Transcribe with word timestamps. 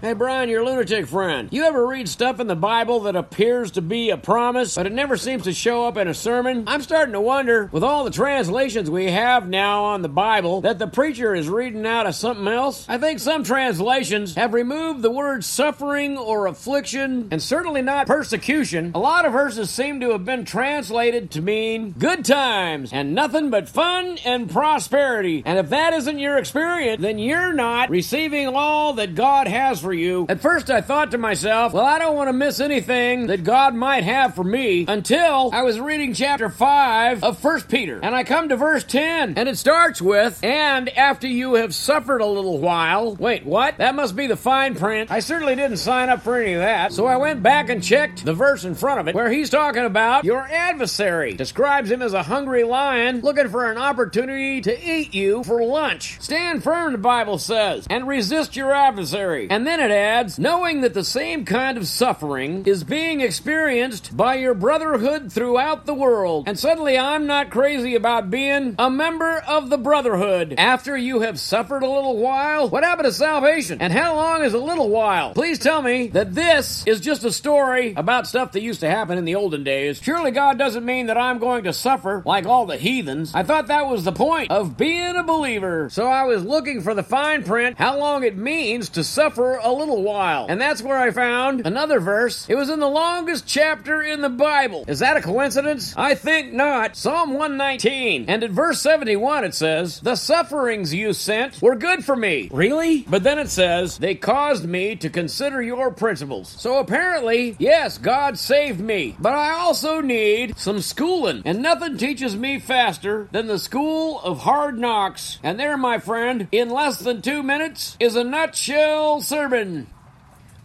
Hey, 0.00 0.14
Brian, 0.14 0.48
your 0.48 0.64
lunatic 0.64 1.08
friend. 1.08 1.50
You 1.52 1.64
ever 1.64 1.86
read 1.86 2.08
stuff 2.08 2.40
in 2.40 2.46
the 2.46 2.56
Bible 2.56 3.00
that 3.00 3.16
appears 3.16 3.72
to 3.72 3.82
be 3.82 4.08
a 4.08 4.16
promise, 4.16 4.76
but 4.76 4.86
it 4.86 4.94
never 4.94 5.18
seems 5.18 5.44
to 5.44 5.52
show 5.52 5.86
up 5.86 5.98
in 5.98 6.08
a 6.08 6.14
sermon? 6.14 6.64
I'm 6.66 6.80
starting 6.80 7.12
to 7.12 7.20
wonder, 7.20 7.68
with 7.70 7.84
all 7.84 8.04
the 8.04 8.10
translations 8.10 8.88
we 8.88 9.10
have 9.10 9.46
now 9.46 9.84
on 9.84 10.00
the 10.00 10.08
Bible, 10.08 10.62
that 10.62 10.78
the 10.78 10.86
preacher 10.86 11.34
is 11.34 11.50
reading 11.50 11.84
out 11.84 12.06
of 12.06 12.14
something 12.14 12.48
else. 12.48 12.86
I 12.88 12.96
think 12.96 13.18
some 13.18 13.44
translations 13.44 14.36
have 14.36 14.54
removed 14.54 15.02
the 15.02 15.10
word 15.10 15.44
suffering 15.44 16.16
or 16.16 16.46
affliction, 16.46 17.28
and 17.30 17.42
certainly 17.42 17.82
not 17.82 18.06
persecution. 18.06 18.92
A 18.94 18.98
lot 18.98 19.26
of 19.26 19.34
verses 19.34 19.68
seem 19.68 20.00
to 20.00 20.12
have 20.12 20.24
been 20.24 20.46
translated 20.46 21.32
to 21.32 21.42
mean 21.42 21.90
good 21.90 22.24
times 22.24 22.90
and 22.94 23.14
nothing 23.14 23.50
but 23.50 23.68
fun 23.68 24.16
and 24.24 24.48
prosperity. 24.50 25.42
And 25.44 25.58
if 25.58 25.68
that 25.68 25.92
isn't 25.92 26.18
your 26.18 26.38
experience, 26.38 27.02
then 27.02 27.18
you're 27.18 27.52
not 27.52 27.90
receiving 27.90 28.48
all 28.48 28.94
that 28.94 29.14
God 29.14 29.46
has 29.46 29.78
for 29.78 29.89
you. 29.92 30.26
At 30.28 30.40
first, 30.40 30.70
I 30.70 30.80
thought 30.80 31.10
to 31.12 31.18
myself, 31.18 31.72
well, 31.72 31.84
I 31.84 31.98
don't 31.98 32.16
want 32.16 32.28
to 32.28 32.32
miss 32.32 32.60
anything 32.60 33.26
that 33.28 33.44
God 33.44 33.74
might 33.74 34.04
have 34.04 34.34
for 34.34 34.44
me 34.44 34.84
until 34.88 35.50
I 35.52 35.62
was 35.62 35.80
reading 35.80 36.14
chapter 36.14 36.48
5 36.48 37.24
of 37.24 37.42
1 37.42 37.62
Peter. 37.62 38.00
And 38.02 38.14
I 38.14 38.24
come 38.24 38.48
to 38.48 38.56
verse 38.56 38.84
10, 38.84 39.34
and 39.36 39.48
it 39.48 39.58
starts 39.58 40.00
with, 40.00 40.42
And 40.42 40.88
after 40.90 41.26
you 41.26 41.54
have 41.54 41.74
suffered 41.74 42.20
a 42.20 42.26
little 42.26 42.58
while. 42.58 43.14
Wait, 43.16 43.44
what? 43.44 43.78
That 43.78 43.94
must 43.94 44.14
be 44.14 44.26
the 44.26 44.36
fine 44.36 44.74
print. 44.74 45.10
I 45.10 45.20
certainly 45.20 45.56
didn't 45.56 45.78
sign 45.78 46.08
up 46.08 46.22
for 46.22 46.38
any 46.38 46.54
of 46.54 46.60
that. 46.60 46.92
So 46.92 47.06
I 47.06 47.16
went 47.16 47.42
back 47.42 47.68
and 47.68 47.82
checked 47.82 48.24
the 48.24 48.34
verse 48.34 48.64
in 48.64 48.74
front 48.74 49.00
of 49.00 49.08
it 49.08 49.14
where 49.14 49.30
he's 49.30 49.50
talking 49.50 49.84
about 49.84 50.24
your 50.24 50.46
adversary. 50.46 51.34
Describes 51.34 51.90
him 51.90 52.02
as 52.02 52.12
a 52.12 52.22
hungry 52.22 52.64
lion 52.64 53.20
looking 53.20 53.48
for 53.48 53.70
an 53.70 53.78
opportunity 53.78 54.60
to 54.60 54.90
eat 54.90 55.14
you 55.14 55.42
for 55.44 55.62
lunch. 55.64 56.20
Stand 56.20 56.62
firm, 56.62 56.92
the 56.92 56.98
Bible 56.98 57.38
says, 57.38 57.86
and 57.90 58.06
resist 58.06 58.56
your 58.56 58.72
adversary. 58.72 59.48
And 59.50 59.66
then 59.66 59.79
it 59.80 59.90
adds, 59.90 60.38
knowing 60.38 60.80
that 60.82 60.94
the 60.94 61.04
same 61.04 61.44
kind 61.44 61.76
of 61.76 61.86
suffering 61.86 62.64
is 62.66 62.84
being 62.84 63.20
experienced 63.20 64.16
by 64.16 64.36
your 64.36 64.54
brotherhood 64.54 65.32
throughout 65.32 65.86
the 65.86 65.94
world. 65.94 66.48
And 66.48 66.58
suddenly 66.58 66.98
I'm 66.98 67.26
not 67.26 67.50
crazy 67.50 67.94
about 67.94 68.30
being 68.30 68.74
a 68.78 68.90
member 68.90 69.38
of 69.38 69.70
the 69.70 69.78
brotherhood. 69.78 70.54
After 70.58 70.96
you 70.96 71.20
have 71.20 71.38
suffered 71.38 71.82
a 71.82 71.90
little 71.90 72.16
while, 72.16 72.68
what 72.68 72.84
happened 72.84 73.06
to 73.06 73.12
salvation? 73.12 73.80
And 73.80 73.92
how 73.92 74.14
long 74.14 74.44
is 74.44 74.54
a 74.54 74.58
little 74.58 74.88
while? 74.88 75.34
Please 75.34 75.58
tell 75.58 75.82
me 75.82 76.08
that 76.08 76.34
this 76.34 76.86
is 76.86 77.00
just 77.00 77.24
a 77.24 77.32
story 77.32 77.94
about 77.96 78.26
stuff 78.26 78.52
that 78.52 78.62
used 78.62 78.80
to 78.80 78.88
happen 78.90 79.18
in 79.18 79.24
the 79.24 79.34
olden 79.34 79.64
days. 79.64 80.00
Surely 80.02 80.30
God 80.30 80.58
doesn't 80.58 80.84
mean 80.84 81.06
that 81.06 81.18
I'm 81.18 81.38
going 81.38 81.64
to 81.64 81.72
suffer 81.72 82.22
like 82.24 82.46
all 82.46 82.66
the 82.66 82.76
heathens. 82.76 83.34
I 83.34 83.42
thought 83.42 83.68
that 83.68 83.88
was 83.88 84.04
the 84.04 84.12
point 84.12 84.50
of 84.50 84.76
being 84.76 85.16
a 85.16 85.22
believer. 85.22 85.88
So 85.90 86.06
I 86.06 86.24
was 86.24 86.44
looking 86.44 86.82
for 86.82 86.94
the 86.94 87.02
fine 87.02 87.42
print, 87.44 87.78
how 87.78 87.98
long 87.98 88.24
it 88.24 88.36
means 88.36 88.88
to 88.90 89.04
suffer 89.04 89.54
a 89.54 89.69
little 89.72 90.02
while. 90.02 90.46
And 90.48 90.60
that's 90.60 90.82
where 90.82 90.98
I 90.98 91.10
found 91.10 91.66
another 91.66 92.00
verse. 92.00 92.48
It 92.48 92.54
was 92.54 92.70
in 92.70 92.80
the 92.80 92.88
longest 92.88 93.46
chapter 93.46 94.02
in 94.02 94.20
the 94.20 94.28
Bible. 94.28 94.84
Is 94.88 95.00
that 95.00 95.16
a 95.16 95.20
coincidence? 95.22 95.94
I 95.96 96.14
think 96.14 96.52
not. 96.52 96.96
Psalm 96.96 97.30
119. 97.30 98.26
And 98.28 98.42
at 98.42 98.50
verse 98.50 98.80
71 98.80 99.44
it 99.44 99.54
says, 99.54 100.00
The 100.00 100.16
sufferings 100.16 100.94
you 100.94 101.12
sent 101.12 101.60
were 101.62 101.76
good 101.76 102.04
for 102.04 102.16
me. 102.16 102.48
Really? 102.52 103.02
But 103.02 103.22
then 103.22 103.38
it 103.38 103.50
says, 103.50 103.98
They 103.98 104.14
caused 104.14 104.64
me 104.66 104.96
to 104.96 105.10
consider 105.10 105.62
your 105.62 105.90
principles. 105.90 106.54
So 106.58 106.78
apparently, 106.78 107.56
yes, 107.58 107.98
God 107.98 108.38
saved 108.38 108.80
me. 108.80 109.16
But 109.18 109.34
I 109.34 109.52
also 109.52 110.00
need 110.00 110.58
some 110.58 110.80
schooling. 110.80 111.42
And 111.44 111.62
nothing 111.62 111.96
teaches 111.96 112.36
me 112.36 112.58
faster 112.58 113.28
than 113.32 113.46
the 113.46 113.58
school 113.58 114.20
of 114.20 114.40
hard 114.40 114.78
knocks. 114.78 115.38
And 115.42 115.58
there, 115.58 115.76
my 115.76 115.98
friend, 115.98 116.48
in 116.52 116.70
less 116.70 116.98
than 116.98 117.22
two 117.22 117.42
minutes, 117.42 117.96
is 118.00 118.16
a 118.16 118.24
nutshell 118.24 119.20
sermon. 119.20 119.59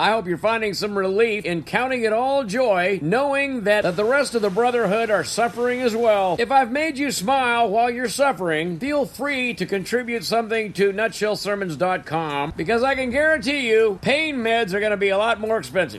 I 0.00 0.12
hope 0.12 0.26
you're 0.26 0.38
finding 0.38 0.72
some 0.72 0.96
relief 0.96 1.44
in 1.44 1.62
counting 1.62 2.04
it 2.04 2.12
all 2.14 2.44
joy, 2.44 3.00
knowing 3.02 3.64
that, 3.64 3.82
that 3.82 3.96
the 3.96 4.04
rest 4.04 4.34
of 4.34 4.40
the 4.40 4.48
Brotherhood 4.48 5.10
are 5.10 5.24
suffering 5.24 5.82
as 5.82 5.94
well. 5.94 6.36
If 6.38 6.50
I've 6.50 6.72
made 6.72 6.96
you 6.96 7.10
smile 7.10 7.68
while 7.68 7.90
you're 7.90 8.08
suffering, 8.08 8.78
feel 8.78 9.04
free 9.04 9.52
to 9.52 9.66
contribute 9.66 10.24
something 10.24 10.72
to 10.72 10.94
nutshellsermons.com 10.94 12.54
because 12.56 12.82
I 12.82 12.94
can 12.94 13.10
guarantee 13.10 13.68
you 13.68 13.98
pain 14.00 14.36
meds 14.36 14.72
are 14.72 14.80
going 14.80 14.92
to 14.92 14.96
be 14.96 15.10
a 15.10 15.18
lot 15.18 15.38
more 15.38 15.58
expensive. 15.58 15.98